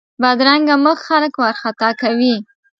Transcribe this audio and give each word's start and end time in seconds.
بدرنګه 0.21 0.75
مخ 0.85 0.97
خلک 1.07 1.33
وارخطا 1.37 1.89
کوي 2.01 2.35